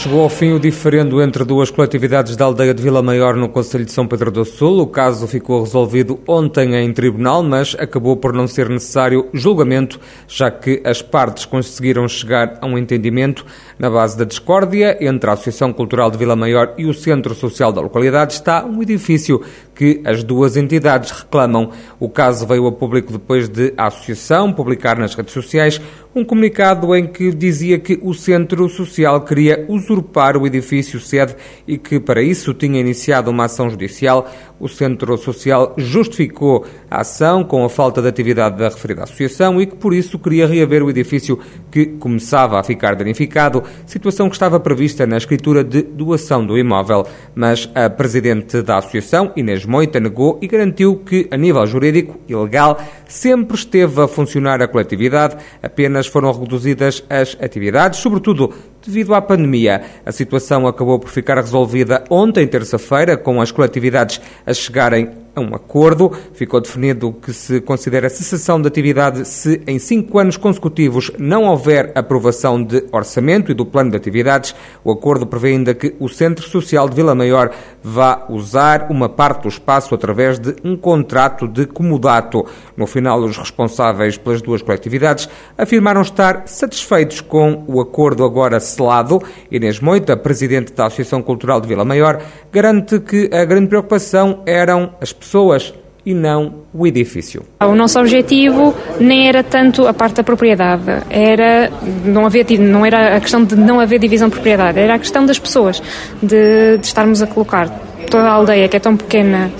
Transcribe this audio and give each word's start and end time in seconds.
Chegou 0.00 0.22
ao 0.22 0.30
fim 0.30 0.52
o 0.52 0.58
diferendo 0.58 1.20
entre 1.20 1.44
duas 1.44 1.70
coletividades 1.70 2.34
da 2.34 2.46
aldeia 2.46 2.72
de 2.72 2.82
Vila 2.82 3.02
Maior 3.02 3.36
no 3.36 3.50
Conselho 3.50 3.84
de 3.84 3.92
São 3.92 4.06
Pedro 4.08 4.30
do 4.30 4.46
Sul. 4.46 4.80
O 4.80 4.86
caso 4.86 5.28
ficou 5.28 5.62
resolvido 5.62 6.18
ontem 6.26 6.74
em 6.74 6.90
tribunal, 6.90 7.42
mas 7.42 7.76
acabou 7.78 8.16
por 8.16 8.32
não 8.32 8.46
ser 8.46 8.70
necessário 8.70 9.28
julgamento, 9.34 10.00
já 10.26 10.50
que 10.50 10.80
as 10.86 11.02
partes 11.02 11.44
conseguiram 11.44 12.08
chegar 12.08 12.56
a 12.62 12.66
um 12.66 12.78
entendimento 12.78 13.44
na 13.78 13.90
base 13.90 14.16
da 14.16 14.24
discórdia 14.24 14.96
entre 15.04 15.28
a 15.28 15.34
Associação 15.34 15.70
Cultural 15.70 16.10
de 16.10 16.16
Vila 16.16 16.34
Maior 16.34 16.72
e 16.78 16.86
o 16.86 16.94
Centro 16.94 17.34
Social 17.34 17.70
da 17.70 17.82
localidade. 17.82 18.32
Está 18.32 18.64
um 18.64 18.82
edifício 18.82 19.42
que 19.74 20.00
as 20.06 20.24
duas 20.24 20.56
entidades 20.56 21.10
reclamam. 21.10 21.72
O 21.98 22.08
caso 22.08 22.46
veio 22.46 22.66
a 22.66 22.72
público 22.72 23.12
depois 23.12 23.50
de 23.50 23.74
a 23.76 23.88
associação 23.88 24.50
publicar 24.50 24.98
nas 24.98 25.14
redes 25.14 25.34
sociais 25.34 25.78
um 26.14 26.24
comunicado 26.24 26.94
em 26.94 27.06
que 27.06 27.32
dizia 27.32 27.78
que 27.78 27.98
o 28.02 28.12
Centro 28.12 28.68
Social 28.68 29.20
queria 29.20 29.64
usurpar 29.90 30.36
o 30.36 30.46
edifício 30.46 31.00
sede 31.00 31.34
e 31.66 31.76
que, 31.76 31.98
para 31.98 32.22
isso, 32.22 32.54
tinha 32.54 32.80
iniciado 32.80 33.30
uma 33.30 33.44
ação 33.46 33.68
judicial. 33.68 34.30
O 34.58 34.68
Centro 34.68 35.16
Social 35.16 35.74
justificou 35.76 36.66
a 36.90 37.00
ação 37.00 37.42
com 37.42 37.64
a 37.64 37.68
falta 37.68 38.00
de 38.00 38.08
atividade 38.08 38.58
da 38.58 38.68
referida 38.68 39.04
associação 39.04 39.60
e 39.60 39.66
que, 39.66 39.74
por 39.74 39.92
isso, 39.94 40.18
queria 40.18 40.46
reaver 40.46 40.82
o 40.82 40.90
edifício 40.90 41.38
que 41.70 41.86
começava 41.86 42.58
a 42.60 42.62
ficar 42.62 42.94
danificado, 42.94 43.62
situação 43.86 44.28
que 44.28 44.36
estava 44.36 44.60
prevista 44.60 45.06
na 45.06 45.16
escritura 45.16 45.64
de 45.64 45.82
doação 45.82 46.44
do 46.44 46.58
imóvel. 46.58 47.06
Mas 47.34 47.70
a 47.74 47.88
presidente 47.88 48.62
da 48.62 48.78
associação, 48.78 49.32
Inês 49.34 49.64
Moita, 49.64 49.98
negou 49.98 50.38
e 50.42 50.46
garantiu 50.46 50.96
que, 50.96 51.26
a 51.30 51.36
nível 51.36 51.66
jurídico 51.66 52.20
e 52.28 52.34
legal, 52.34 52.78
sempre 53.10 53.56
esteve 53.56 54.00
a 54.00 54.08
funcionar 54.08 54.62
a 54.62 54.68
coletividade, 54.68 55.36
apenas 55.62 56.06
foram 56.06 56.32
reduzidas 56.32 57.04
as 57.10 57.36
atividades, 57.40 57.98
sobretudo 57.98 58.54
devido 58.86 59.14
à 59.14 59.20
pandemia. 59.20 59.82
A 60.06 60.12
situação 60.12 60.66
acabou 60.66 60.98
por 60.98 61.10
ficar 61.10 61.36
resolvida 61.36 62.04
ontem, 62.08 62.46
terça-feira, 62.46 63.16
com 63.16 63.40
as 63.40 63.50
coletividades 63.50 64.20
a 64.46 64.54
chegarem 64.54 65.10
a 65.34 65.40
um 65.40 65.54
acordo. 65.54 66.10
Ficou 66.32 66.60
definido 66.60 67.12
que 67.12 67.32
se 67.32 67.60
considera 67.60 68.08
cessação 68.08 68.60
de 68.60 68.68
atividade 68.68 69.26
se 69.26 69.62
em 69.66 69.78
cinco 69.78 70.18
anos 70.18 70.36
consecutivos 70.36 71.10
não 71.18 71.44
houver 71.44 71.92
aprovação 71.94 72.62
de 72.62 72.84
orçamento 72.92 73.50
e 73.50 73.54
do 73.54 73.66
plano 73.66 73.90
de 73.90 73.96
atividades. 73.96 74.54
O 74.84 74.90
acordo 74.90 75.26
prevê 75.26 75.48
ainda 75.50 75.74
que 75.74 75.94
o 75.98 76.08
Centro 76.08 76.46
Social 76.46 76.88
de 76.88 76.96
Vila 76.96 77.14
Maior 77.14 77.50
vá 77.82 78.26
usar 78.28 78.88
uma 78.90 79.08
parte 79.08 79.42
do 79.42 79.48
espaço 79.48 79.94
através 79.94 80.38
de 80.38 80.56
um 80.64 80.76
contrato 80.76 81.46
de 81.46 81.66
comodato. 81.66 82.44
No 82.76 82.86
final, 82.86 83.20
os 83.20 83.36
responsáveis 83.36 84.16
pelas 84.16 84.42
duas 84.42 84.62
coletividades 84.62 85.28
afirmaram 85.56 86.02
estar 86.02 86.42
satisfeitos 86.46 87.20
com 87.20 87.64
o 87.66 87.80
acordo 87.80 88.24
agora 88.24 88.60
selado. 88.60 89.22
Inês 89.50 89.80
Moita, 89.80 90.16
presidente 90.16 90.72
da 90.72 90.86
Associação 90.86 91.22
Cultural 91.22 91.60
de 91.60 91.68
Vila 91.68 91.84
Maior, 91.84 92.22
garante 92.52 92.98
que 93.00 93.30
a 93.32 93.44
grande 93.44 93.68
preocupação 93.68 94.42
eram 94.46 94.94
as 95.00 95.12
pessoas 95.20 95.72
e 96.04 96.14
não 96.14 96.54
o 96.72 96.86
edifício. 96.86 97.42
O 97.60 97.74
nosso 97.74 97.98
objetivo 98.00 98.74
nem 98.98 99.28
era 99.28 99.42
tanto 99.42 99.86
a 99.86 99.92
parte 99.92 100.16
da 100.16 100.24
propriedade, 100.24 100.82
era 101.10 101.70
não, 102.04 102.24
havia, 102.24 102.44
não 102.58 102.84
era 102.84 103.16
a 103.16 103.20
questão 103.20 103.44
de 103.44 103.54
não 103.54 103.78
haver 103.78 103.98
divisão 103.98 104.28
de 104.28 104.34
propriedade, 104.34 104.78
era 104.78 104.94
a 104.94 104.98
questão 104.98 105.26
das 105.26 105.38
pessoas, 105.38 105.82
de, 106.22 106.78
de 106.78 106.86
estarmos 106.86 107.20
a 107.22 107.26
colocar 107.26 107.68
toda 108.10 108.24
a 108.24 108.32
aldeia, 108.32 108.68
que 108.68 108.76
é 108.76 108.80
tão 108.80 108.96
pequena, 108.96 109.50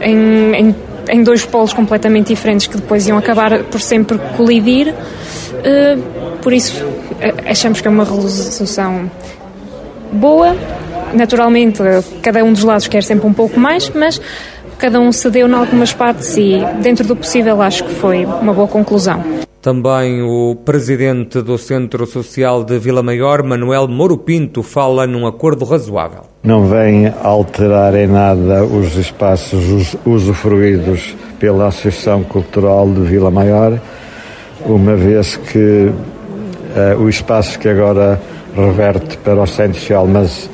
em, 0.00 0.54
em, 0.54 0.76
em, 1.10 1.22
dois 1.22 1.44
polos 1.44 1.72
completamente 1.72 2.28
diferentes 2.28 2.66
que 2.66 2.76
depois 2.76 3.06
iam 3.06 3.18
acabar 3.18 3.64
por 3.64 3.80
sempre 3.80 4.18
colidir. 4.36 4.94
Uh, 4.94 6.38
por 6.40 6.52
isso, 6.52 6.84
achamos 7.46 7.80
que 7.80 7.88
é 7.88 7.90
uma 7.90 8.04
resolução 8.04 9.10
boa. 10.12 10.56
Naturalmente, 11.12 11.82
cada 12.22 12.44
um 12.44 12.52
dos 12.52 12.62
lados 12.62 12.86
quer 12.86 13.02
sempre 13.02 13.26
um 13.26 13.32
pouco 13.32 13.58
mais, 13.58 13.90
mas 13.90 14.20
cada 14.78 15.00
um 15.00 15.10
cedeu 15.10 15.48
em 15.48 15.52
algumas 15.52 15.92
partes 15.92 16.36
e, 16.36 16.58
dentro 16.80 17.06
do 17.06 17.16
possível, 17.16 17.60
acho 17.60 17.84
que 17.84 17.94
foi 17.94 18.24
uma 18.24 18.54
boa 18.54 18.68
conclusão. 18.68 19.22
Também 19.60 20.22
o 20.22 20.54
presidente 20.64 21.42
do 21.42 21.58
Centro 21.58 22.06
Social 22.06 22.62
de 22.62 22.78
Vila 22.78 23.02
Maior, 23.02 23.42
Manuel 23.42 23.88
Moro 23.88 24.16
Pinto, 24.16 24.62
fala 24.62 25.04
num 25.06 25.26
acordo 25.26 25.64
razoável. 25.64 26.22
Não 26.44 26.66
vem 26.66 27.12
alterar 27.22 27.94
em 27.96 28.06
nada 28.06 28.64
os 28.64 28.96
espaços 28.96 29.96
usufruídos 30.06 31.16
pela 31.40 31.66
Associação 31.66 32.22
Cultural 32.22 32.88
de 32.88 33.00
Vila 33.00 33.32
Maior, 33.32 33.80
uma 34.64 34.94
vez 34.94 35.36
que 35.36 35.90
uh, 35.90 37.02
o 37.02 37.08
espaço 37.08 37.58
que 37.58 37.68
agora 37.68 38.20
reverte 38.54 39.16
para 39.18 39.42
o 39.42 39.46
Centro 39.46 39.78
Social, 39.78 40.06
mas 40.06 40.48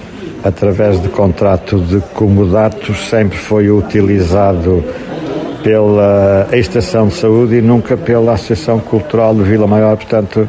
através 0.44 1.00
de 1.00 1.09
contrato 1.09 1.81
de 1.81 2.00
comodato, 2.12 2.94
sempre 2.94 3.38
foi 3.38 3.71
utilizado 3.71 4.84
pela 5.62 6.47
Estação 6.53 7.09
de 7.09 7.15
Saúde 7.15 7.56
e 7.56 7.62
nunca 7.62 7.97
pela 7.97 8.34
Associação 8.34 8.78
Cultural 8.78 9.34
de 9.34 9.43
Vila 9.43 9.66
Maior. 9.66 9.97
Portanto, 9.97 10.47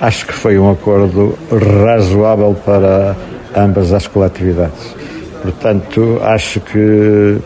acho 0.00 0.26
que 0.26 0.32
foi 0.32 0.58
um 0.58 0.68
acordo 0.68 1.38
razoável 1.50 2.56
para 2.66 3.14
ambas 3.56 3.92
as 3.92 4.08
coletividades. 4.08 4.96
Portanto, 5.40 6.20
acho 6.24 6.58
que 6.60 6.76
uh, 6.76 7.40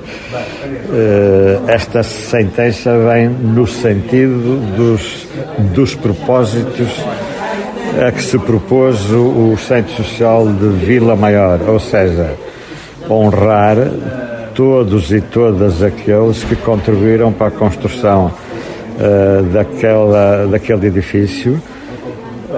esta 1.69 2.03
sentença 2.03 2.97
vem 2.97 3.29
no 3.29 3.67
sentido 3.67 4.57
dos, 4.75 5.29
dos 5.75 5.95
propósitos 5.95 6.89
a 8.01 8.11
que 8.11 8.23
se 8.23 8.39
propôs 8.39 9.11
o, 9.11 9.53
o 9.53 9.59
Centro 9.59 9.93
Social 9.95 10.47
de 10.47 10.69
Vila 10.85 11.15
Maior, 11.15 11.61
ou 11.69 11.79
seja, 11.79 12.35
honrar 13.09 13.77
todos 14.55 15.13
e 15.13 15.21
todas 15.21 15.83
aqueles 15.83 16.43
que 16.45 16.57
contribuíram 16.57 17.33
para 17.33 17.49
a 17.49 17.51
construção 17.51 18.33
uh, 18.97 19.43
daquela, 19.53 20.47
daquele 20.47 20.87
edifício, 20.87 21.61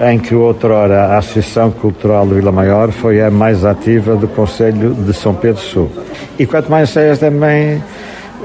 em 0.09 0.19
que 0.19 0.35
outrora 0.35 1.05
a 1.05 1.17
Associação 1.17 1.71
Cultural 1.71 2.27
de 2.27 2.35
Vila 2.35 2.51
Maior 2.51 2.91
foi 2.91 3.21
a 3.21 3.29
mais 3.29 3.63
ativa 3.65 4.15
do 4.15 4.27
Conselho 4.27 4.93
de 4.93 5.13
São 5.13 5.33
Pedro 5.33 5.61
Sul. 5.61 5.89
E 6.37 6.45
quanto 6.45 6.69
mais 6.69 6.89
sei 6.89 7.15
também 7.15 7.81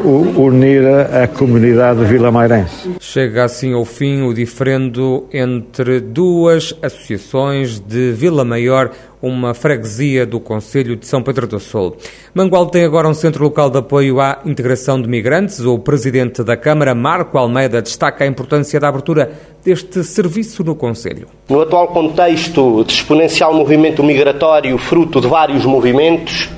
unir 0.05 0.87
a 0.87 1.27
comunidade 1.27 2.05
vila-mairense. 2.05 2.91
Chega 3.01 3.45
assim 3.45 3.73
ao 3.73 3.85
fim 3.85 4.23
o 4.23 4.33
diferendo 4.33 5.27
entre 5.33 6.01
duas 6.01 6.75
associações 6.83 7.81
de 7.81 8.13
Vila 8.13 8.45
Maior, 8.45 8.91
uma 9.23 9.53
freguesia 9.53 10.25
do 10.25 10.41
Conselho 10.41 10.97
de 10.97 11.07
São 11.07 11.23
Pedro 11.23 11.47
do 11.47 11.61
Sul. 11.61 11.97
Mangual 12.35 12.67
tem 12.67 12.85
agora 12.85 13.09
um 13.09 13.15
centro 13.15 13.45
local 13.45 13.69
de 13.69 13.79
apoio 13.79 14.21
à 14.21 14.41
integração 14.47 15.01
de 15.01 15.09
migrantes. 15.09 15.61
O 15.61 15.79
presidente 15.79 16.43
da 16.43 16.57
Câmara, 16.57 16.95
Marco 16.95 17.37
Almeida, 17.37 17.83
destaca 17.83 18.25
a 18.25 18.27
importância 18.27 18.81
da 18.81 18.89
abertura 18.89 19.33
deste 19.63 20.03
serviço 20.05 20.65
no 20.65 20.75
Conselho. 20.75 21.27
No 21.49 21.61
atual 21.61 21.89
contexto 21.89 22.83
de 22.85 22.93
exponencial 22.93 23.53
movimento 23.53 24.03
migratório, 24.03 24.79
fruto 24.79 25.21
de 25.21 25.29
vários 25.29 25.67
movimentos, 25.67 26.49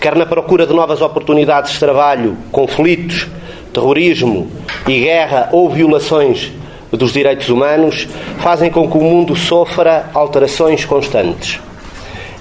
quer 0.00 0.14
na 0.16 0.26
procura 0.26 0.66
de 0.66 0.72
novas 0.72 1.00
oportunidades 1.00 1.72
de 1.72 1.78
trabalho, 1.78 2.36
conflitos, 2.50 3.26
terrorismo 3.72 4.48
e 4.86 5.00
guerra 5.00 5.48
ou 5.52 5.68
violações 5.70 6.52
dos 6.92 7.12
direitos 7.12 7.48
humanos, 7.48 8.06
fazem 8.38 8.70
com 8.70 8.88
que 8.88 8.96
o 8.96 9.02
mundo 9.02 9.34
sofra 9.34 10.10
alterações 10.14 10.84
constantes. 10.84 11.60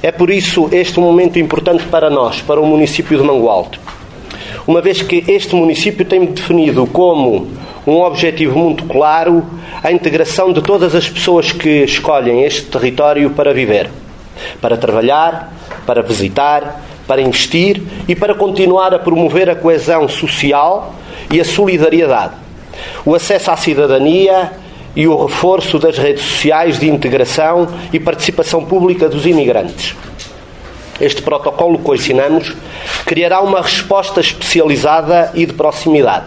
É 0.01 0.11
por 0.11 0.29
isso 0.29 0.69
este 0.71 0.99
um 0.99 1.03
momento 1.03 1.39
importante 1.39 1.85
para 1.85 2.09
nós, 2.09 2.41
para 2.41 2.59
o 2.59 2.65
município 2.65 3.17
de 3.17 3.23
Mangualde, 3.23 3.79
uma 4.67 4.81
vez 4.81 5.01
que 5.01 5.23
este 5.27 5.55
município 5.55 6.05
tem 6.05 6.25
definido 6.25 6.85
como 6.87 7.47
um 7.85 8.01
objetivo 8.01 8.57
muito 8.57 8.85
claro 8.85 9.45
a 9.83 9.91
integração 9.91 10.53
de 10.53 10.61
todas 10.61 10.95
as 10.95 11.09
pessoas 11.09 11.51
que 11.51 11.83
escolhem 11.83 12.43
este 12.43 12.63
território 12.63 13.29
para 13.31 13.53
viver, 13.53 13.89
para 14.61 14.77
trabalhar, 14.77 15.53
para 15.85 16.01
visitar, 16.01 16.81
para 17.07 17.21
investir 17.21 17.81
e 18.07 18.15
para 18.15 18.33
continuar 18.33 18.93
a 18.93 18.99
promover 18.99 19.49
a 19.49 19.55
coesão 19.55 20.07
social 20.07 20.93
e 21.31 21.39
a 21.39 21.45
solidariedade, 21.45 22.33
o 23.05 23.15
acesso 23.15 23.51
à 23.51 23.57
cidadania 23.57 24.51
e 24.95 25.07
o 25.07 25.25
reforço 25.25 25.79
das 25.79 25.97
redes 25.97 26.23
sociais 26.23 26.79
de 26.79 26.89
integração 26.89 27.67
e 27.91 27.99
participação 27.99 28.63
pública 28.63 29.09
dos 29.09 29.25
imigrantes. 29.25 29.95
Este 31.01 31.21
protocolo 31.21 31.79
que 31.79 31.91
assinamos 31.91 32.55
criará 33.05 33.41
uma 33.41 33.61
resposta 33.61 34.21
especializada 34.21 35.31
e 35.33 35.45
de 35.45 35.53
proximidade. 35.53 36.25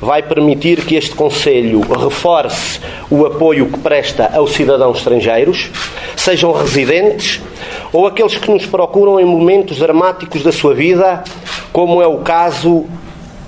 Vai 0.00 0.22
permitir 0.22 0.84
que 0.84 0.94
este 0.94 1.14
Conselho 1.14 1.80
reforce 1.80 2.80
o 3.10 3.26
apoio 3.26 3.66
que 3.66 3.78
presta 3.78 4.30
aos 4.34 4.52
cidadãos 4.52 4.98
estrangeiros, 4.98 5.70
sejam 6.16 6.52
residentes 6.52 7.40
ou 7.92 8.06
aqueles 8.06 8.36
que 8.36 8.50
nos 8.50 8.66
procuram 8.66 9.18
em 9.18 9.24
momentos 9.24 9.78
dramáticos 9.78 10.42
da 10.42 10.52
sua 10.52 10.74
vida, 10.74 11.22
como 11.72 12.00
é 12.00 12.06
o 12.06 12.18
caso 12.18 12.86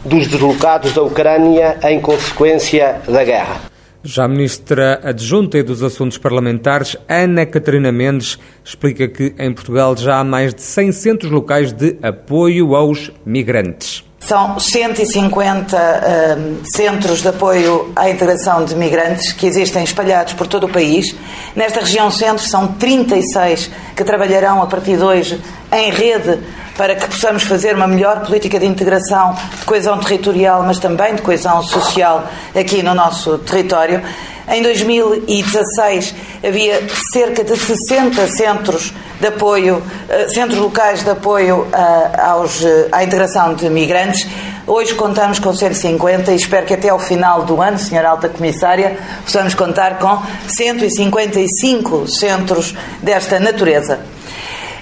dos 0.05 0.27
deslocados 0.27 0.93
da 0.93 1.03
Ucrânia 1.03 1.79
em 1.85 2.01
consequência 2.01 3.01
da 3.09 3.25
guerra. 3.25 3.73
Já 4.05 4.25
a 4.25 4.29
ministra 4.29 5.01
adjunta 5.05 5.59
e 5.59 5.63
dos 5.63 5.81
Assuntos 5.81 6.19
Parlamentares, 6.19 6.97
Ana 7.09 7.47
Catarina 7.47 7.93
Mendes, 7.93 8.37
explica 8.65 9.07
que 9.07 9.33
em 9.39 9.53
Portugal 9.53 9.97
já 9.97 10.19
há 10.19 10.25
mais 10.25 10.53
de 10.53 10.61
100 10.61 10.91
centros 10.91 11.31
locais 11.31 11.73
de 11.73 11.97
apoio 12.03 12.75
aos 12.75 13.13
migrantes. 13.25 14.05
São 14.27 14.59
150 14.59 15.77
uh, 15.77 16.61
centros 16.65 17.23
de 17.23 17.29
apoio 17.29 17.93
à 17.97 18.09
integração 18.09 18.65
de 18.65 18.75
migrantes 18.77 19.33
que 19.33 19.47
existem 19.47 19.83
espalhados 19.83 20.35
por 20.35 20.47
todo 20.47 20.65
o 20.65 20.69
país. 20.69 21.15
Nesta 21.57 21.81
região 21.81 22.11
centro 22.11 22.45
são 22.45 22.69
36 22.69 23.71
que 23.97 24.05
trabalharão 24.05 24.63
a 24.63 24.67
partir 24.67 24.97
de 24.97 25.03
hoje 25.03 25.43
em 25.73 25.91
rede 25.91 26.39
para 26.77 26.95
que 26.95 27.07
possamos 27.07 27.43
fazer 27.43 27.75
uma 27.75 27.87
melhor 27.87 28.25
política 28.25 28.59
de 28.59 28.67
integração, 28.67 29.37
de 29.59 29.65
coesão 29.65 29.99
territorial, 29.99 30.63
mas 30.63 30.79
também 30.79 31.17
de 31.17 31.23
coesão 31.23 31.63
social 31.63 32.25
aqui 32.55 32.83
no 32.83 32.95
nosso 32.95 33.39
território. 33.39 34.03
Em 34.53 34.61
2016 34.61 36.15
havia 36.47 36.83
cerca 37.11 37.43
de 37.43 37.57
60 37.57 38.27
centros 38.27 38.93
de 39.19 39.29
apoio, 39.29 39.83
eh, 40.11 40.29
centros 40.29 40.59
locais 40.59 41.03
de 41.03 41.09
apoio 41.09 41.67
eh, 41.73 42.21
aos, 42.21 42.63
eh, 42.63 42.87
à 42.93 43.03
integração 43.03 43.55
de 43.55 43.71
migrantes. 43.71 44.27
Hoje 44.67 44.95
contamos 44.95 45.39
com 45.39 45.55
150 45.55 46.33
e 46.33 46.37
espero 46.37 46.67
que 46.67 46.75
até 46.75 46.91
ao 46.91 46.99
final 46.99 47.47
do 47.47 47.63
ano, 47.63 47.79
Senhora 47.79 48.11
Alta 48.11 48.29
Comissária, 48.29 48.99
possamos 49.25 49.55
contar 49.55 49.99
com 49.99 50.23
155 50.47 52.07
centros 52.07 52.75
desta 53.03 53.41
natureza. 53.41 54.01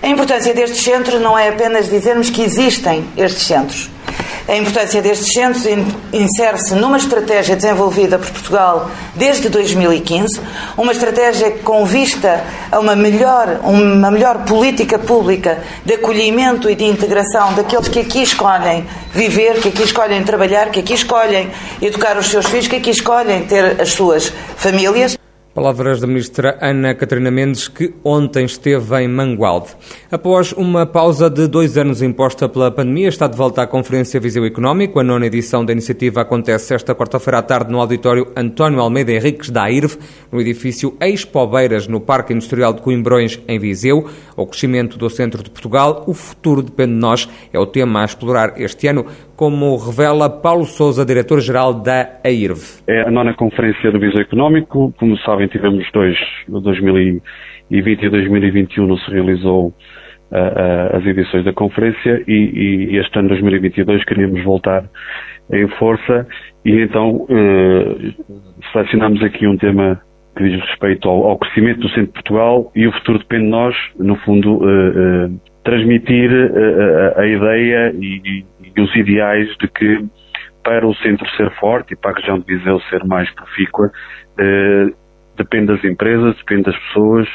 A 0.03 0.09
importância 0.09 0.53
destes 0.53 0.83
centros 0.83 1.21
não 1.21 1.39
é 1.39 1.49
apenas 1.49 1.89
dizermos 1.89 2.29
que 2.29 2.43
existem 2.43 3.05
estes 3.17 3.47
centros. 3.47 3.89
A 4.49 4.57
importância 4.57 5.01
destes 5.01 5.33
centros 5.33 5.65
insere-se 6.13 6.75
numa 6.75 6.97
estratégia 6.97 7.55
desenvolvida 7.55 8.19
por 8.19 8.31
Portugal 8.31 8.91
desde 9.15 9.49
2015, 9.49 10.41
uma 10.77 10.93
estratégia 10.93 11.51
com 11.63 11.85
vista 11.85 12.43
a 12.71 12.79
uma 12.79 12.97
melhor, 12.97 13.61
uma 13.63 14.11
melhor 14.11 14.45
política 14.45 14.99
pública 14.99 15.63
de 15.85 15.95
acolhimento 15.95 16.69
e 16.69 16.75
de 16.75 16.85
integração 16.85 17.55
daqueles 17.55 17.89
que 17.89 18.01
aqui 18.01 18.23
escolhem 18.23 18.87
viver, 19.13 19.61
que 19.61 19.69
aqui 19.69 19.83
escolhem 19.83 20.23
trabalhar, 20.25 20.71
que 20.71 20.81
aqui 20.81 20.95
escolhem 20.95 21.51
educar 21.81 22.17
os 22.19 22.29
seus 22.29 22.47
filhos, 22.47 22.67
que 22.67 22.77
aqui 22.77 22.91
escolhem 22.91 23.45
ter 23.45 23.81
as 23.81 23.93
suas 23.93 24.33
famílias. 24.57 25.20
Palavras 25.53 26.01
da 26.01 26.07
ministra 26.07 26.57
Ana 26.61 26.95
Catarina 26.95 27.29
Mendes, 27.29 27.67
que 27.67 27.93
ontem 28.05 28.45
esteve 28.45 29.03
em 29.03 29.09
Mangualde. 29.09 29.71
Após 30.09 30.53
uma 30.53 30.87
pausa 30.87 31.29
de 31.29 31.49
dois 31.49 31.77
anos 31.77 32.01
imposta 32.03 32.49
pela 32.49 32.71
pandemia, 32.71 33.09
está 33.09 33.27
de 33.27 33.37
volta 33.37 33.61
à 33.61 33.67
Conferência 33.67 34.21
Viseu 34.21 34.45
Económico. 34.45 35.01
A 35.01 35.03
nona 35.03 35.27
edição 35.27 35.65
da 35.65 35.73
iniciativa 35.73 36.21
acontece 36.21 36.73
esta 36.73 36.95
quarta-feira 36.95 37.39
à 37.39 37.43
tarde 37.43 37.73
no 37.73 37.81
auditório 37.81 38.29
António 38.37 38.79
Almeida 38.79 39.11
Henriques 39.11 39.51
da 39.51 39.65
AIRV, 39.65 39.99
no 40.31 40.41
edifício 40.41 40.97
Expo 41.01 41.45
Beiras, 41.49 41.89
no 41.89 42.01
Parque 42.01 42.33
Industrial 42.33 42.73
de 42.73 42.81
Coimbrões, 42.81 43.41
em 43.49 43.59
Viseu. 43.59 44.09
O 44.37 44.47
crescimento 44.47 44.97
do 44.97 45.11
centro 45.11 45.43
de 45.43 45.51
Portugal, 45.51 46.05
o 46.07 46.15
futuro 46.15 46.63
depende 46.63 46.93
de 46.93 47.01
nós, 47.01 47.29
é 47.53 47.59
o 47.59 47.67
tema 47.67 48.03
a 48.03 48.05
explorar 48.05 48.55
este 48.57 48.87
ano, 48.87 49.05
como 49.41 49.75
revela 49.79 50.29
Paulo 50.29 50.67
Souza, 50.67 51.03
diretor-geral 51.03 51.73
da 51.73 52.21
AIRV. 52.23 52.83
É 52.87 53.09
a 53.09 53.11
nona 53.11 53.33
Conferência 53.33 53.91
do 53.91 53.99
Viseu 53.99 54.21
Económico, 54.21 54.93
como 54.99 55.17
sabem, 55.21 55.49
tivemos 55.49 55.91
dois, 55.95 56.15
2020 56.47 58.03
e 58.03 58.11
2021 58.11 58.87
não 58.87 58.99
se 58.99 59.11
realizou 59.11 59.69
uh, 59.69 59.73
uh, 60.35 60.95
as 60.95 61.07
edições 61.07 61.43
da 61.43 61.55
conferência 61.55 62.23
e, 62.29 62.91
e, 62.93 62.99
este 62.99 63.19
ano 63.19 63.29
2022 63.29 64.05
queríamos 64.05 64.45
voltar 64.45 64.85
em 65.51 65.67
força 65.79 66.27
e 66.63 66.73
então 66.83 67.23
uh, 67.23 68.15
selecionamos 68.75 69.23
aqui 69.23 69.47
um 69.47 69.57
tema 69.57 70.03
que 70.37 70.45
diz 70.45 70.61
respeito 70.69 71.09
ao, 71.09 71.25
ao, 71.25 71.39
crescimento 71.39 71.81
do 71.81 71.89
Centro 71.89 72.09
de 72.09 72.13
Portugal 72.13 72.71
e 72.77 72.87
o 72.87 72.93
futuro 72.93 73.19
depende 73.19 73.45
de 73.45 73.51
nós, 73.51 73.75
no 73.99 74.17
fundo, 74.17 74.61
transmitir 75.65 76.31
a 77.17 77.27
ideia 77.27 77.95
e, 77.99 78.45
os 78.81 78.95
ideais 78.97 79.49
de 79.59 79.69
que 79.69 80.05
para 80.63 80.87
o 80.87 80.95
centro 80.97 81.29
ser 81.37 81.51
forte 81.59 81.95
e 81.95 81.97
para 81.97 82.13
a 82.13 82.15
região 82.15 82.39
de 82.39 82.45
Viseu 82.45 82.81
ser 82.91 83.05
mais 83.05 83.31
profícua, 83.35 83.91
depende 85.37 85.67
das 85.67 85.83
empresas, 85.85 86.37
depende 86.37 86.65
das 86.65 86.79
pessoas, 86.79 87.29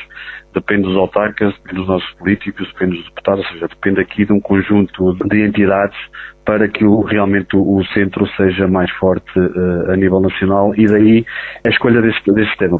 depende 0.53 0.83
dos 0.83 0.95
autarcas, 0.95 1.53
depende 1.56 1.80
dos 1.80 1.88
nossos 1.88 2.12
políticos, 2.13 2.68
depende 2.74 2.97
dos 2.97 3.06
deputados, 3.06 3.45
ou 3.45 3.51
seja, 3.51 3.68
depende 3.68 4.00
aqui 4.00 4.25
de 4.25 4.31
um 4.31 4.39
conjunto 4.39 5.13
de 5.27 5.42
entidades 5.42 5.97
para 6.45 6.68
que 6.68 6.86
o, 6.86 7.01
realmente 7.01 7.56
o, 7.56 7.77
o 7.77 7.86
centro 7.88 8.27
seja 8.38 8.68
mais 8.68 8.89
forte 8.92 9.38
uh, 9.39 9.92
a 9.92 9.95
nível 9.95 10.19
nacional 10.19 10.74
e 10.75 10.86
daí 10.86 11.25
a 11.65 11.69
escolha 11.69 12.01
deste, 12.01 12.31
deste 12.31 12.56
tema. 12.57 12.80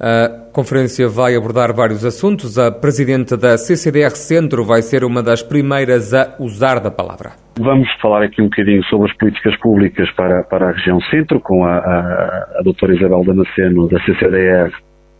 A 0.00 0.52
conferência 0.52 1.08
vai 1.08 1.34
abordar 1.34 1.74
vários 1.74 2.04
assuntos. 2.04 2.58
A 2.58 2.70
presidenta 2.70 3.36
da 3.36 3.58
CCDR 3.58 4.10
Centro 4.10 4.64
vai 4.64 4.80
ser 4.80 5.04
uma 5.04 5.22
das 5.22 5.42
primeiras 5.42 6.14
a 6.14 6.36
usar 6.38 6.78
da 6.78 6.90
palavra. 6.90 7.32
Vamos 7.58 7.88
falar 8.00 8.22
aqui 8.22 8.40
um 8.40 8.44
bocadinho 8.44 8.84
sobre 8.84 9.10
as 9.10 9.16
políticas 9.16 9.56
públicas 9.56 10.08
para, 10.12 10.44
para 10.44 10.68
a 10.68 10.72
região 10.72 11.00
centro, 11.10 11.40
com 11.40 11.64
a, 11.64 11.78
a, 11.78 12.58
a 12.60 12.62
doutora 12.62 12.94
Isabel 12.94 13.24
Damasceno, 13.24 13.88
da 13.88 13.98
CCDR, 14.04 14.72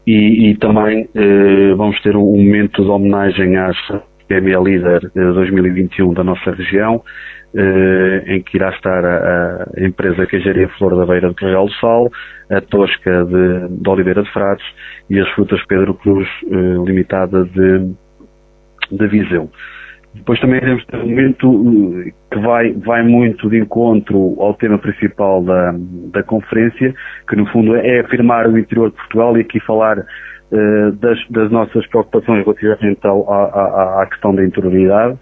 e, 0.06 0.50
e 0.50 0.56
também 0.56 1.08
eh, 1.14 1.74
vamos 1.76 2.00
ter 2.00 2.16
um 2.16 2.24
momento 2.24 2.82
de 2.82 2.88
homenagem 2.88 3.56
às 3.56 3.76
PME 4.28 4.62
Líder 4.62 5.10
2021 5.14 6.14
da 6.14 6.22
nossa 6.22 6.50
região, 6.52 7.02
eh, 7.02 7.37
em 8.26 8.42
que 8.42 8.56
irá 8.56 8.70
estar 8.70 9.04
a, 9.04 9.68
a 9.76 9.84
empresa 9.84 10.26
Queijaria 10.26 10.68
Flor 10.70 10.96
da 10.96 11.06
Beira 11.06 11.30
de 11.30 11.34
Carregal 11.34 11.66
do 11.66 11.72
Sal, 11.74 12.10
a 12.50 12.60
Tosca 12.60 13.24
de, 13.24 13.68
de 13.68 13.88
Oliveira 13.88 14.22
de 14.22 14.32
Frades 14.32 14.64
e 15.08 15.18
as 15.18 15.28
Frutas 15.30 15.64
Pedro 15.66 15.94
Cruz 15.94 16.28
eh, 16.44 16.54
Limitada 16.86 17.44
de, 17.44 17.92
de 18.90 19.06
Viseu. 19.06 19.50
Depois 20.14 20.40
também 20.40 20.58
iremos 20.58 20.84
ter 20.86 20.96
um 20.96 21.08
momento 21.08 22.04
eh, 22.06 22.12
que 22.30 22.40
vai, 22.40 22.72
vai 22.72 23.02
muito 23.02 23.48
de 23.48 23.58
encontro 23.58 24.36
ao 24.40 24.54
tema 24.54 24.78
principal 24.78 25.42
da, 25.42 25.74
da 26.12 26.22
conferência, 26.22 26.94
que 27.28 27.36
no 27.36 27.46
fundo 27.46 27.74
é 27.76 28.00
afirmar 28.00 28.46
o 28.46 28.58
interior 28.58 28.90
de 28.90 28.96
Portugal 28.96 29.36
e 29.36 29.40
aqui 29.40 29.60
falar 29.60 30.04
das, 31.00 31.18
das, 31.28 31.50
nossas 31.50 31.86
preocupações 31.88 32.42
relativamente 32.42 33.00
à, 33.04 33.10
à, 33.10 34.02
à, 34.02 34.06
questão 34.06 34.34
da 34.34 34.42
interioridade 34.42 35.18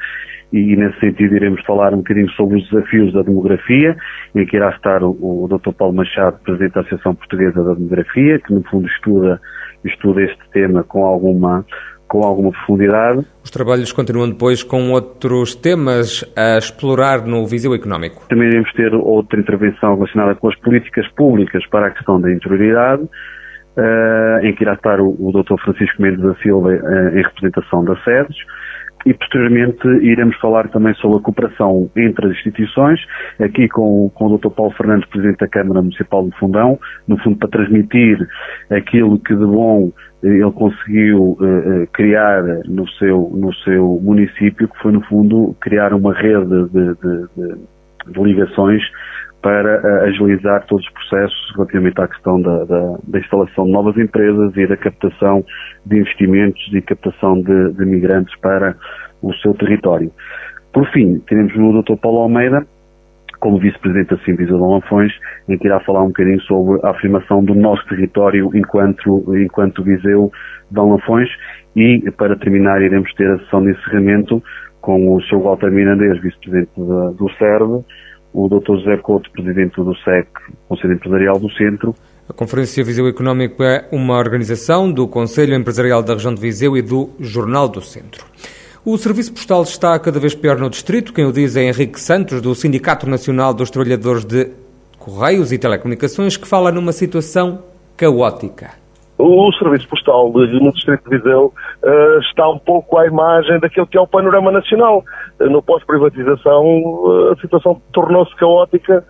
e 0.56 0.76
nesse 0.76 0.98
sentido 1.00 1.36
iremos 1.36 1.62
falar 1.64 1.92
um 1.92 1.98
bocadinho 1.98 2.30
sobre 2.30 2.58
os 2.58 2.70
desafios 2.70 3.12
da 3.12 3.22
demografia, 3.22 3.94
em 4.34 4.46
que 4.46 4.56
irá 4.56 4.70
estar 4.70 5.02
o, 5.02 5.10
o 5.10 5.46
Dr. 5.48 5.72
Paulo 5.72 5.94
Machado, 5.94 6.38
Presidente 6.42 6.72
da 6.72 6.80
Associação 6.80 7.14
Portuguesa 7.14 7.62
da 7.62 7.74
Demografia, 7.74 8.38
que 8.38 8.54
no 8.54 8.62
fundo 8.64 8.86
estuda, 8.88 9.40
estuda 9.84 10.22
este 10.22 10.50
tema 10.52 10.82
com 10.82 11.04
alguma, 11.04 11.64
com 12.08 12.24
alguma 12.24 12.52
profundidade. 12.52 13.26
Os 13.44 13.50
trabalhos 13.50 13.92
continuam 13.92 14.30
depois 14.30 14.62
com 14.62 14.92
outros 14.92 15.54
temas 15.54 16.24
a 16.34 16.56
explorar 16.56 17.26
no 17.26 17.46
Viseu 17.46 17.74
Económico. 17.74 18.26
Também 18.28 18.48
iremos 18.48 18.72
ter 18.72 18.94
outra 18.94 19.38
intervenção 19.38 19.94
relacionada 19.94 20.34
com 20.36 20.48
as 20.48 20.56
políticas 20.60 21.06
públicas 21.08 21.66
para 21.66 21.88
a 21.88 21.90
questão 21.90 22.18
da 22.18 22.32
interioridade, 22.32 23.02
uh, 23.02 24.38
em 24.42 24.54
que 24.54 24.64
irá 24.64 24.72
estar 24.72 25.00
o, 25.00 25.08
o 25.18 25.32
Dr. 25.32 25.60
Francisco 25.62 26.00
Mendes 26.00 26.22
da 26.22 26.34
Silva 26.36 26.70
uh, 26.70 27.18
em 27.18 27.22
representação 27.22 27.84
das 27.84 28.02
sedes 28.04 28.36
e 29.06 29.14
posteriormente 29.14 29.86
iremos 30.02 30.36
falar 30.38 30.68
também 30.68 30.92
sobre 30.94 31.18
a 31.18 31.20
cooperação 31.20 31.88
entre 31.96 32.26
as 32.26 32.32
instituições, 32.32 33.00
aqui 33.40 33.68
com, 33.68 34.10
com 34.12 34.26
o 34.26 34.36
Dr. 34.36 34.50
Paulo 34.50 34.72
Fernandes, 34.72 35.08
Presidente 35.08 35.38
da 35.38 35.48
Câmara 35.48 35.80
Municipal 35.80 36.28
de 36.28 36.36
Fundão, 36.36 36.78
no 37.06 37.16
fundo 37.18 37.36
para 37.36 37.48
transmitir 37.48 38.18
aquilo 38.68 39.18
que 39.20 39.32
de 39.32 39.46
bom 39.46 39.92
eh, 40.24 40.28
ele 40.28 40.50
conseguiu 40.50 41.38
uh, 41.40 41.86
criar 41.92 42.42
no 42.66 42.88
seu, 42.98 43.30
no 43.32 43.54
seu 43.54 44.00
município, 44.02 44.68
que 44.68 44.78
foi 44.82 44.90
no 44.90 45.02
fundo 45.02 45.54
criar 45.60 45.94
uma 45.94 46.12
rede 46.12 46.46
de, 46.46 46.94
de, 46.94 47.26
de, 47.36 48.12
de 48.12 48.22
ligações 48.24 48.82
para 49.42 49.80
uh, 49.80 50.04
agilizar 50.04 50.64
todos 50.66 50.84
os 50.84 50.92
processos 50.92 51.52
relativamente 51.54 52.00
à 52.00 52.08
questão 52.08 52.40
da, 52.40 52.64
da, 52.64 52.96
da, 53.04 53.18
instalação 53.18 53.64
de 53.64 53.72
novas 53.72 53.96
empresas 53.96 54.56
e 54.56 54.66
da 54.66 54.76
captação 54.76 55.44
de 55.84 55.98
investimentos 55.98 56.60
e 56.72 56.80
captação 56.82 57.40
de, 57.40 57.72
de 57.72 57.84
migrantes 57.84 58.34
para 58.40 58.76
o 59.22 59.32
seu 59.34 59.54
território. 59.54 60.10
Por 60.72 60.86
fim, 60.90 61.18
teremos 61.28 61.54
o 61.54 61.82
Dr. 61.82 61.96
Paulo 62.00 62.18
Almeida, 62.20 62.66
como 63.40 63.58
vice-presidente 63.58 64.10
da 64.10 64.18
Simples 64.24 64.48
de 64.48 64.54
Lanfões, 64.54 65.12
em 65.48 65.56
que 65.58 65.66
irá 65.66 65.80
falar 65.80 66.02
um 66.02 66.08
bocadinho 66.08 66.40
sobre 66.42 66.80
a 66.84 66.90
afirmação 66.90 67.44
do 67.44 67.54
nosso 67.54 67.86
território 67.86 68.50
enquanto, 68.54 69.36
enquanto 69.36 69.84
Viseu 69.84 70.32
de 70.70 70.80
Lanfões 70.80 71.28
e, 71.74 72.10
para 72.16 72.36
terminar, 72.36 72.82
iremos 72.82 73.12
ter 73.14 73.30
a 73.30 73.38
sessão 73.38 73.62
de 73.62 73.70
encerramento 73.70 74.42
com 74.80 75.14
o 75.14 75.20
Sr. 75.22 75.38
Walter 75.38 75.70
Mirandês, 75.70 76.20
vice-presidente 76.20 76.70
do 76.76 77.30
CERV, 77.38 77.84
o 78.36 78.48
Dr. 78.48 78.76
José 78.76 78.98
Couto, 78.98 79.30
presidente 79.30 79.76
do 79.76 79.94
SEC, 79.96 80.28
Conselho 80.68 80.92
Empresarial 80.92 81.38
do 81.38 81.50
Centro. 81.52 81.94
A 82.28 82.34
Conferência 82.34 82.84
Viseu 82.84 83.08
Económico 83.08 83.62
é 83.62 83.88
uma 83.90 84.18
organização 84.18 84.92
do 84.92 85.08
Conselho 85.08 85.54
Empresarial 85.54 86.02
da 86.02 86.12
Região 86.12 86.34
de 86.34 86.40
Viseu 86.40 86.76
e 86.76 86.82
do 86.82 87.08
Jornal 87.18 87.66
do 87.66 87.80
Centro. 87.80 88.26
O 88.84 88.98
serviço 88.98 89.32
postal 89.32 89.62
está 89.62 89.98
cada 89.98 90.20
vez 90.20 90.34
pior 90.34 90.58
no 90.58 90.68
distrito. 90.68 91.14
Quem 91.14 91.24
o 91.24 91.32
diz 91.32 91.56
é 91.56 91.62
Henrique 91.62 91.98
Santos, 91.98 92.42
do 92.42 92.54
Sindicato 92.54 93.08
Nacional 93.08 93.54
dos 93.54 93.70
Trabalhadores 93.70 94.26
de 94.26 94.50
Correios 94.98 95.50
e 95.50 95.56
Telecomunicações, 95.56 96.36
que 96.36 96.46
fala 96.46 96.70
numa 96.70 96.92
situação 96.92 97.62
caótica. 97.96 98.85
O 99.18 99.50
serviço 99.52 99.88
postal 99.88 100.30
no 100.30 100.72
Distrito 100.72 101.08
de 101.08 101.16
Viseu 101.16 101.52
uh, 101.82 102.18
está 102.20 102.48
um 102.50 102.58
pouco 102.58 102.98
à 102.98 103.06
imagem 103.06 103.58
daquilo 103.60 103.86
que 103.86 103.96
é 103.96 104.00
o 104.00 104.06
panorama 104.06 104.52
nacional. 104.52 105.02
Uh, 105.40 105.48
no 105.48 105.62
pós-privatização, 105.62 106.62
uh, 106.64 107.32
a 107.32 107.36
situação 107.36 107.80
tornou-se 107.92 108.34
caótica 108.36 109.02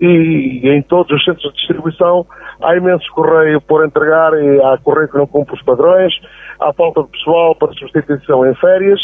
e 0.00 0.60
em 0.64 0.82
todos 0.82 1.10
os 1.16 1.24
centros 1.24 1.50
de 1.52 1.58
distribuição 1.58 2.26
há 2.60 2.76
imenso 2.76 3.10
correio 3.12 3.60
por 3.62 3.84
entregar 3.86 4.34
e 4.34 4.60
há 4.62 4.76
correio 4.78 5.08
que 5.08 5.16
não 5.16 5.26
cumpre 5.26 5.54
os 5.54 5.62
padrões, 5.62 6.12
há 6.60 6.72
falta 6.74 7.02
de 7.02 7.08
pessoal 7.08 7.54
para 7.54 7.72
substituição 7.72 8.46
em 8.46 8.54
férias. 8.56 9.00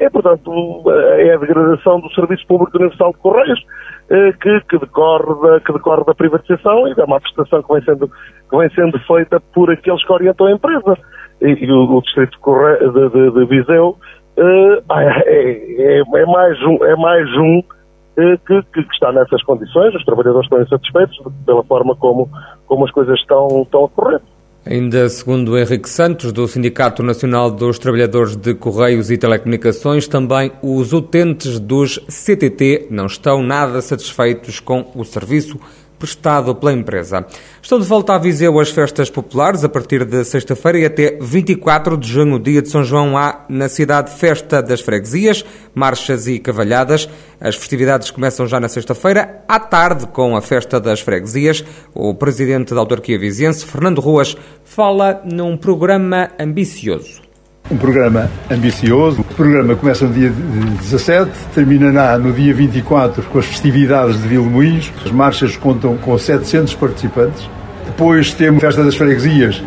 É, 0.00 0.10
portanto, 0.10 0.82
é 0.90 1.34
a 1.34 1.38
degradação 1.38 2.00
do 2.00 2.12
Serviço 2.14 2.46
Público 2.46 2.76
Universal 2.76 3.12
de 3.12 3.18
Correios 3.18 3.64
eh, 4.10 4.32
que, 4.32 4.60
que, 4.68 4.78
decorre 4.78 5.34
da, 5.40 5.60
que 5.60 5.72
decorre 5.72 6.04
da 6.04 6.14
privatização 6.14 6.86
e 6.88 6.94
da 6.94 7.06
má 7.06 7.18
prestação 7.20 7.62
que 7.62 7.72
vem 7.72 7.82
sendo, 7.84 8.06
que 8.08 8.56
vem 8.56 8.68
sendo 8.74 8.98
feita 9.06 9.40
por 9.54 9.70
aqueles 9.70 10.04
que 10.04 10.12
orientam 10.12 10.46
a 10.46 10.52
empresa. 10.52 10.98
E, 11.40 11.46
e 11.46 11.72
o, 11.72 11.84
o, 11.84 12.02
Distrito 12.02 12.38
de, 12.38 13.08
de, 13.08 13.30
de, 13.30 13.44
Viseu 13.46 13.96
uh, 14.36 14.92
é, 14.92 15.22
é, 15.26 16.00
é, 16.00 16.26
mais 16.26 16.62
um, 16.64 16.84
é 16.84 16.96
mais 16.96 17.30
um 17.38 17.60
uh, 17.60 18.38
que, 18.46 18.62
que, 18.74 18.80
está 18.92 19.10
nessas 19.10 19.42
condições. 19.44 19.94
Os 19.94 20.04
trabalhadores 20.04 20.44
estão 20.44 20.60
insatisfeitos 20.60 21.18
pela 21.46 21.64
forma 21.64 21.96
como, 21.96 22.28
como 22.66 22.84
as 22.84 22.90
coisas 22.90 23.18
estão, 23.18 23.62
estão 23.62 23.86
a 23.86 23.88
correr. 23.88 24.20
Ainda 24.66 25.10
segundo 25.10 25.58
Henrique 25.58 25.90
Santos, 25.90 26.32
do 26.32 26.48
Sindicato 26.48 27.02
Nacional 27.02 27.50
dos 27.50 27.78
Trabalhadores 27.78 28.34
de 28.34 28.54
Correios 28.54 29.10
e 29.10 29.18
Telecomunicações, 29.18 30.08
também 30.08 30.52
os 30.62 30.94
utentes 30.94 31.60
dos 31.60 31.98
CTT 32.08 32.86
não 32.90 33.04
estão 33.04 33.42
nada 33.42 33.82
satisfeitos 33.82 34.60
com 34.60 34.90
o 34.94 35.04
serviço 35.04 35.60
prestado 35.98 36.54
pela 36.54 36.72
empresa. 36.72 37.26
Estão 37.62 37.78
de 37.78 37.86
volta 37.86 38.14
a 38.14 38.18
Viseu 38.18 38.58
as 38.60 38.70
festas 38.70 39.08
populares 39.10 39.64
a 39.64 39.68
partir 39.68 40.04
de 40.04 40.24
sexta-feira 40.24 40.78
e 40.78 40.84
até 40.84 41.18
24 41.20 41.96
de 41.96 42.08
junho, 42.08 42.38
dia 42.38 42.60
de 42.60 42.68
São 42.68 42.84
João, 42.84 43.16
há 43.16 43.44
na 43.48 43.68
cidade 43.68 44.10
Festa 44.12 44.62
das 44.62 44.80
Freguesias, 44.80 45.44
marchas 45.74 46.26
e 46.26 46.38
cavalhadas. 46.38 47.08
As 47.40 47.56
festividades 47.56 48.10
começam 48.10 48.46
já 48.46 48.60
na 48.60 48.68
sexta-feira, 48.68 49.42
à 49.48 49.58
tarde, 49.58 50.06
com 50.06 50.36
a 50.36 50.40
Festa 50.40 50.80
das 50.80 51.00
Freguesias. 51.00 51.64
O 51.94 52.14
presidente 52.14 52.74
da 52.74 52.80
autarquia 52.80 53.18
viziense, 53.18 53.64
Fernando 53.64 54.00
Ruas, 54.00 54.36
fala 54.64 55.22
num 55.24 55.56
programa 55.56 56.30
ambicioso. 56.38 57.23
Um 57.70 57.78
programa 57.78 58.30
ambicioso. 58.50 59.22
O 59.22 59.24
programa 59.24 59.74
começa 59.74 60.04
no 60.04 60.12
dia 60.12 60.28
17, 60.28 61.30
terminará 61.54 62.18
no 62.18 62.30
dia 62.30 62.52
24 62.52 63.22
com 63.22 63.38
as 63.38 63.46
festividades 63.46 64.20
de 64.20 64.28
Vilmoinhos. 64.28 64.92
As 65.02 65.10
marchas 65.10 65.56
contam 65.56 65.96
com 65.96 66.18
700 66.18 66.74
participantes. 66.74 67.48
Depois 67.86 68.34
temos 68.34 68.62
a 68.62 68.66
Festa 68.66 68.84
das 68.84 68.94
Freguesias, 68.96 69.62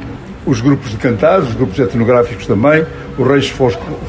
os 0.46 0.62
grupos 0.62 0.92
de 0.92 0.98
cantares, 0.98 1.48
os 1.48 1.56
grupos 1.56 1.80
etnográficos 1.80 2.46
também, 2.46 2.86
os 3.18 3.28
reis 3.28 3.50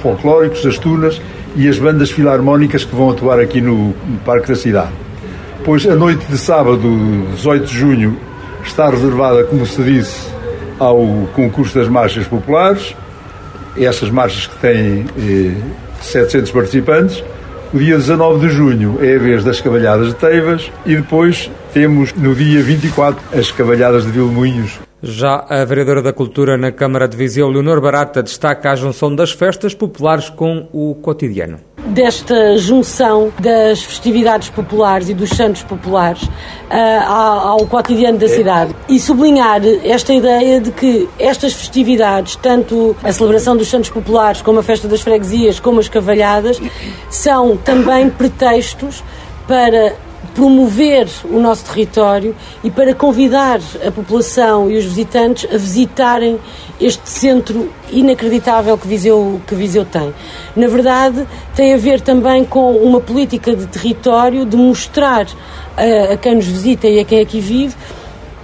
folclóricos, 0.02 0.66
as 0.66 0.78
tunas 0.78 1.18
e 1.56 1.66
as 1.66 1.78
bandas 1.78 2.10
filarmónicas 2.10 2.84
que 2.84 2.94
vão 2.94 3.08
atuar 3.08 3.40
aqui 3.40 3.62
no, 3.62 3.94
Parque 4.22 4.48
da 4.48 4.54
Cidade. 4.54 4.92
Depois, 5.56 5.86
a 5.86 5.96
noite 5.96 6.26
de 6.26 6.36
sábado, 6.36 7.26
18 7.36 7.66
de 7.66 7.74
junho, 7.74 8.18
está 8.62 8.90
reservada, 8.90 9.44
como 9.44 9.64
se 9.64 9.82
disse, 9.82 10.30
ao 10.78 11.26
concurso 11.34 11.74
das 11.74 11.88
marchas 11.88 12.26
populares 12.26 12.94
essas 13.84 14.10
marchas 14.10 14.46
que 14.46 14.56
têm 14.56 15.06
eh, 15.18 15.54
700 16.00 16.50
participantes. 16.50 17.24
O 17.72 17.78
dia 17.78 17.96
19 17.96 18.46
de 18.46 18.52
junho 18.54 18.98
é 19.00 19.16
a 19.16 19.18
vez 19.18 19.44
das 19.44 19.60
Cavalhadas 19.60 20.08
de 20.08 20.14
Teivas 20.14 20.70
e 20.86 20.96
depois 20.96 21.50
temos 21.74 22.14
no 22.14 22.34
dia 22.34 22.62
24 22.62 23.38
as 23.38 23.50
Cavalhadas 23.50 24.04
de 24.04 24.10
Vilmoinhos. 24.10 24.78
Já 25.02 25.44
a 25.48 25.64
vereadora 25.64 26.02
da 26.02 26.12
Cultura 26.12 26.56
na 26.56 26.72
Câmara 26.72 27.06
de 27.06 27.16
Viseu, 27.16 27.48
Leonor 27.48 27.80
Barata, 27.80 28.22
destaca 28.22 28.72
a 28.72 28.76
junção 28.76 29.14
das 29.14 29.32
festas 29.32 29.74
populares 29.74 30.30
com 30.30 30.68
o 30.72 30.94
cotidiano 30.94 31.67
desta 31.88 32.56
junção 32.58 33.32
das 33.40 33.82
festividades 33.82 34.48
populares 34.48 35.08
e 35.08 35.14
dos 35.14 35.30
santos 35.30 35.62
populares 35.62 36.22
uh, 36.22 36.30
ao, 37.06 37.48
ao 37.48 37.66
cotidiano 37.66 38.18
da 38.18 38.26
é. 38.26 38.28
cidade 38.28 38.76
e 38.88 39.00
sublinhar 39.00 39.60
esta 39.84 40.12
ideia 40.12 40.60
de 40.60 40.70
que 40.70 41.08
estas 41.18 41.52
festividades, 41.52 42.36
tanto 42.36 42.96
a 43.02 43.12
celebração 43.12 43.56
dos 43.56 43.68
santos 43.68 43.90
populares, 43.90 44.42
como 44.42 44.58
a 44.58 44.62
festa 44.62 44.86
das 44.86 45.00
freguesias, 45.00 45.58
como 45.58 45.80
as 45.80 45.88
cavalhadas, 45.88 46.60
são 47.10 47.56
também 47.56 48.10
pretextos 48.10 49.02
para 49.46 49.94
promover 50.34 51.08
o 51.24 51.40
nosso 51.40 51.64
território 51.64 52.34
e 52.62 52.70
para 52.70 52.94
convidar 52.94 53.60
a 53.86 53.90
população 53.90 54.70
e 54.70 54.76
os 54.76 54.84
visitantes 54.84 55.52
a 55.52 55.56
visitarem 55.56 56.38
este 56.80 57.08
centro 57.08 57.70
inacreditável 57.90 58.76
que 58.78 58.86
Viseu, 58.86 59.40
que 59.46 59.54
Viseu 59.54 59.84
tem. 59.84 60.14
Na 60.54 60.68
verdade, 60.68 61.26
tem 61.54 61.74
a 61.74 61.76
ver 61.76 62.00
também 62.00 62.44
com 62.44 62.72
uma 62.76 63.00
política 63.00 63.54
de 63.54 63.66
território 63.66 64.44
de 64.44 64.56
mostrar 64.56 65.26
a, 65.76 66.12
a 66.12 66.16
quem 66.16 66.36
nos 66.36 66.46
visita 66.46 66.86
e 66.86 67.00
a 67.00 67.04
quem 67.04 67.20
aqui 67.20 67.40
vive 67.40 67.74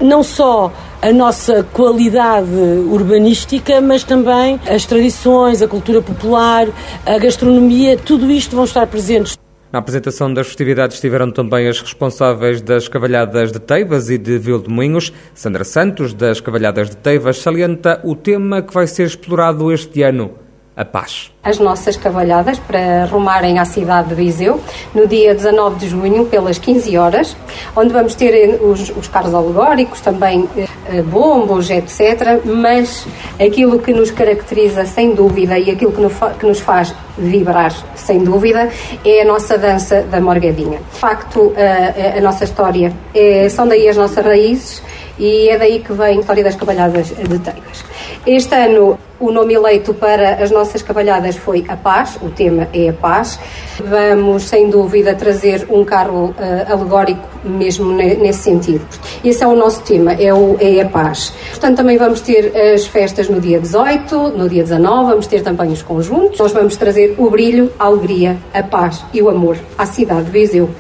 não 0.01 0.23
só 0.23 0.73
a 1.01 1.13
nossa 1.13 1.63
qualidade 1.63 2.51
urbanística, 2.91 3.81
mas 3.81 4.03
também 4.03 4.59
as 4.69 4.85
tradições, 4.85 5.63
a 5.63 5.69
cultura 5.69 6.01
popular, 6.01 6.67
a 7.07 7.19
gastronomia, 7.19 7.97
tudo 7.97 8.31
isto 8.31 8.57
vão 8.57 8.65
estar 8.65 8.87
presentes. 8.87 9.44
Na 9.75 9.81
apresentação 9.81 10.33
das 10.33 10.47
festividades 10.47 10.95
estiveram 10.95 11.33
também 11.33 11.67
as 11.67 11.81
responsáveis 11.81 12.63
das 12.63 12.87
Cavalhadas 12.87 13.51
de 13.51 13.59
Teivas 13.59 14.09
e 14.09 14.17
de 14.17 14.39
Vildemunhos. 14.39 15.13
Sandra 15.35 15.65
Santos, 15.65 16.15
das 16.15 16.39
Cavalhadas 16.41 16.91
de 16.91 16.97
Teivas, 16.97 17.39
salienta 17.39 18.01
o 18.05 18.15
tema 18.15 18.63
que 18.63 18.73
vai 18.73 18.87
ser 18.87 19.05
explorado 19.05 19.73
este 19.73 20.03
ano, 20.03 20.31
a 20.77 20.85
paz. 20.85 21.31
As 21.43 21.59
nossas 21.59 21.97
cavalhadas 21.97 22.59
para 22.59 23.05
rumarem 23.05 23.59
à 23.59 23.65
cidade 23.65 24.09
de 24.09 24.15
Viseu 24.15 24.61
no 24.93 25.07
dia 25.07 25.35
19 25.35 25.77
de 25.77 25.89
junho, 25.89 26.27
pelas 26.27 26.59
15 26.59 26.97
horas, 26.97 27.37
onde 27.77 27.93
vamos 27.93 28.15
ter 28.15 28.35
eh, 28.35 28.59
os, 28.61 28.91
os 28.91 29.07
carros 29.07 29.33
alegóricos, 29.33 30.01
também 30.01 30.49
eh, 30.57 31.03
bombos, 31.03 31.71
etc. 31.71 32.41
Mas 32.45 33.07
aquilo 33.39 33.79
que 33.79 33.93
nos 33.93 34.11
caracteriza 34.11 34.85
sem 34.85 35.15
dúvida 35.15 35.59
e 35.59 35.71
aquilo 35.71 35.93
que 35.93 36.01
nos, 36.01 36.13
que 36.41 36.47
nos 36.47 36.59
faz 36.59 36.93
vibrar 37.17 37.73
sem 37.95 38.25
dúvida 38.25 38.69
é 39.05 39.23
a 39.23 39.25
nossa 39.25 39.57
dança 39.57 40.03
da 40.03 40.21
morgadinha. 40.21 40.81
De 40.93 40.99
facto, 40.99 41.55
a, 41.57 42.19
a 42.19 42.21
nossa 42.21 42.43
história 42.43 42.93
é, 43.15 43.49
são 43.49 43.69
daí 43.69 43.89
as 43.89 43.97
nossas 43.97 44.25
raízes 44.25 44.83
e 45.19 45.49
é 45.49 45.57
daí 45.57 45.81
que 45.81 45.93
vem 45.93 46.17
a 46.17 46.21
história 46.21 46.43
das 46.43 46.57
cavalhadas 46.57 47.09
de 47.09 47.39
Teigas. 47.39 47.85
Este 48.27 48.55
ano 48.55 48.99
o 49.21 49.31
nome 49.31 49.53
eleito 49.53 49.93
para 49.93 50.43
as 50.43 50.51
nossas 50.51 50.83
cavalhadas 50.83 51.37
foi 51.37 51.63
a 51.69 51.77
paz, 51.77 52.19
o 52.23 52.31
tema 52.31 52.69
é 52.73 52.89
a 52.89 52.93
paz. 52.93 53.39
Vamos, 53.79 54.45
sem 54.45 54.71
dúvida, 54.71 55.15
trazer 55.15 55.67
um 55.71 55.85
carro 55.85 56.35
uh, 56.39 56.73
alegórico 56.73 57.27
mesmo 57.45 57.93
nesse 57.93 58.45
sentido. 58.45 58.85
Esse 59.23 59.45
é 59.45 59.47
o 59.47 59.55
nosso 59.55 59.83
tema, 59.83 60.13
é, 60.15 60.33
o, 60.33 60.57
é 60.59 60.81
a 60.81 60.89
paz. 60.89 61.35
Portanto, 61.51 61.77
também 61.77 61.99
vamos 61.99 62.23
ter 62.23 62.53
as 62.57 62.87
festas 62.87 63.29
no 63.29 63.41
dia 63.41 63.61
18, 63.61 64.17
no 64.31 64.49
dia 64.49 64.63
19, 64.63 65.11
vamos 65.11 65.27
ter 65.27 65.43
também 65.43 65.71
os 65.71 65.83
conjuntos. 65.83 66.39
Nós 66.39 66.53
vamos 66.53 66.77
trazer 66.77 67.15
o 67.19 67.29
brilho, 67.29 67.71
a 67.79 67.85
alegria, 67.85 68.39
a 68.55 68.63
paz 68.63 69.05
e 69.13 69.21
o 69.21 69.29
amor 69.29 69.59
à 69.77 69.85
cidade 69.85 70.25
de 70.25 70.31
Viseu. 70.31 70.71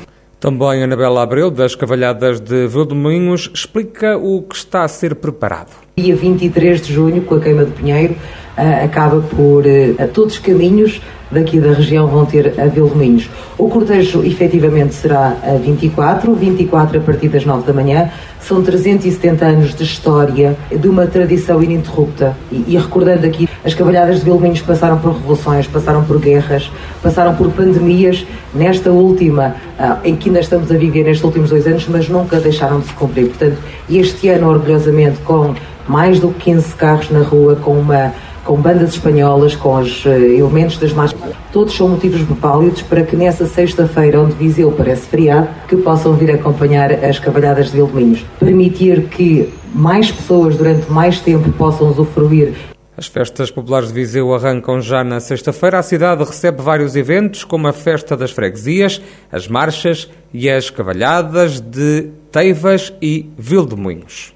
Também 0.44 0.82
Anabela 0.82 1.22
Abreu, 1.22 1.50
das 1.50 1.74
Cavalhadas 1.74 2.38
de 2.38 2.66
Vildemunhos, 2.66 3.50
explica 3.54 4.18
o 4.18 4.42
que 4.42 4.54
está 4.54 4.84
a 4.84 4.88
ser 4.88 5.14
preparado. 5.14 5.70
Dia 5.96 6.14
23 6.14 6.82
de 6.82 6.92
junho, 6.92 7.22
com 7.22 7.36
a 7.36 7.40
queima 7.40 7.64
de 7.64 7.70
Pinheiro, 7.70 8.12
uh, 8.12 8.84
acaba 8.84 9.22
por, 9.22 9.64
uh, 9.64 10.02
a 10.02 10.06
todos 10.06 10.34
os 10.34 10.38
caminhos 10.38 11.00
daqui 11.30 11.58
da 11.58 11.72
região 11.72 12.06
vão 12.06 12.26
ter 12.26 12.60
a 12.60 12.66
Vilmoinhos. 12.66 13.28
O 13.58 13.68
cortejo 13.68 14.22
efetivamente 14.22 14.94
será 14.94 15.36
a 15.42 15.56
24, 15.56 16.34
24 16.34 16.98
a 16.98 17.00
partir 17.00 17.28
das 17.28 17.44
9 17.44 17.66
da 17.66 17.72
manhã. 17.72 18.10
São 18.40 18.62
370 18.62 19.44
anos 19.44 19.74
de 19.74 19.82
história, 19.82 20.56
de 20.70 20.88
uma 20.88 21.06
tradição 21.06 21.62
ininterrupta. 21.62 22.36
E, 22.52 22.64
e 22.68 22.76
recordando 22.76 23.26
aqui, 23.26 23.48
as 23.64 23.73
cavalhadas 23.73 24.18
de 24.18 24.25
Vilmoinhos 24.25 24.61
passaram 24.61 24.99
por 24.99 25.12
revoluções, 25.12 25.66
passaram 25.66 26.04
por 26.04 26.18
guerras, 26.18 26.71
passaram 27.02 27.35
por 27.35 27.50
pandemias. 27.50 28.26
Nesta 28.54 28.90
última, 28.90 29.56
uh, 29.78 29.97
em 30.04 30.14
que 30.14 30.28
ainda 30.28 30.40
estamos 30.40 30.71
a 30.71 30.76
viver 30.76 31.04
nestes 31.04 31.25
últimos 31.25 31.49
dois 31.49 31.66
anos, 31.66 31.87
mas 31.88 32.09
nunca 32.09 32.38
deixaram 32.38 32.80
de 32.80 32.87
se 32.87 32.92
cumprir. 32.92 33.28
Portanto, 33.28 33.56
este 33.90 34.28
ano, 34.28 34.50
orgulhosamente, 34.50 35.18
com 35.21 35.54
mais 35.88 36.21
do 36.21 36.28
que 36.28 36.52
15 36.52 36.75
carros 36.75 37.11
na 37.11 37.23
rua, 37.23 37.56
com 37.56 37.73
uma 37.73 38.12
com 38.44 38.56
bandas 38.56 38.90
espanholas, 38.90 39.56
com 39.56 39.76
os 39.76 40.04
uh, 40.04 40.11
elementos 40.11 40.76
das 40.76 40.92
máscaras. 40.92 41.35
Todos 41.50 41.75
são 41.75 41.88
motivos 41.88 42.21
válidos 42.21 42.83
para 42.83 43.02
que 43.02 43.16
nessa 43.16 43.47
sexta-feira, 43.47 44.21
onde 44.21 44.35
Viseu 44.35 44.71
parece 44.71 45.06
feriado, 45.06 45.49
que 45.66 45.76
possam 45.76 46.12
vir 46.12 46.30
acompanhar 46.30 46.92
as 46.92 47.18
cavalhadas 47.18 47.71
de 47.71 47.76
Vildominhos. 47.76 48.23
Permitir 48.38 49.04
que 49.04 49.50
mais 49.75 50.12
pessoas 50.12 50.59
durante 50.59 50.92
mais 50.92 51.21
tempo 51.21 51.50
possam 51.52 51.88
usufruir 51.88 52.52
As 52.96 53.06
festas 53.06 53.50
populares 53.50 53.88
de 53.88 53.94
Viseu 53.94 54.32
arrancam 54.34 54.80
já 54.80 55.02
na 55.02 55.18
sexta-feira. 55.18 55.78
A 55.78 55.82
cidade 55.82 56.22
recebe 56.22 56.62
vários 56.62 56.94
eventos, 56.94 57.42
como 57.42 57.66
a 57.66 57.72
Festa 57.72 58.16
das 58.16 58.30
Freguesias, 58.30 59.00
as 59.32 59.48
marchas 59.48 60.08
e 60.32 60.48
as 60.48 60.70
cavalhadas 60.70 61.60
de 61.60 62.10
Teivas 62.30 62.92
e 63.00 63.30
Vildemunhos. 63.36 64.33